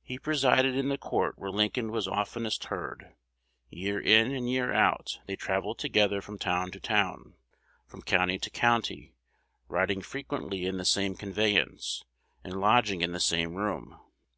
He 0.00 0.18
presided 0.18 0.74
in 0.74 0.88
the 0.88 0.96
court 0.96 1.38
where 1.38 1.50
Lincoln 1.50 1.90
was 1.92 2.08
oftenest 2.08 2.64
heard: 2.72 3.14
year 3.68 4.00
in 4.00 4.32
and 4.32 4.48
year 4.48 4.72
out 4.72 5.18
they 5.26 5.36
travelled 5.36 5.78
together 5.78 6.22
from 6.22 6.38
town 6.38 6.70
to 6.70 6.80
town, 6.80 7.34
from 7.86 8.00
county 8.00 8.38
to 8.38 8.48
county, 8.48 9.12
riding 9.68 10.00
frequently 10.00 10.64
in 10.64 10.78
the 10.78 10.86
same 10.86 11.14
conveyance, 11.14 12.02
and 12.42 12.58
lodging 12.58 13.02
in 13.02 13.12
the 13.12 13.20
same 13.20 13.54
room. 13.54 14.00